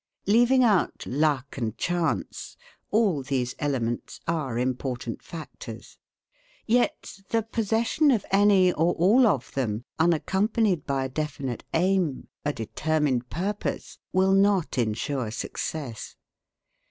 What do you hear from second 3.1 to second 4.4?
these elements